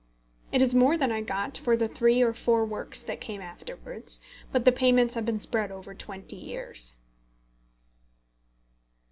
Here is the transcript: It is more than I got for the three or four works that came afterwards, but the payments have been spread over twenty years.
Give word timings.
It 0.51 0.63
is 0.63 0.73
more 0.73 0.97
than 0.97 1.11
I 1.11 1.21
got 1.21 1.59
for 1.59 1.77
the 1.77 1.87
three 1.87 2.23
or 2.23 2.33
four 2.33 2.65
works 2.65 3.03
that 3.03 3.21
came 3.21 3.39
afterwards, 3.39 4.19
but 4.51 4.65
the 4.65 4.71
payments 4.71 5.13
have 5.13 5.27
been 5.27 5.39
spread 5.39 5.71
over 5.71 5.93
twenty 5.93 6.37
years. 6.37 6.97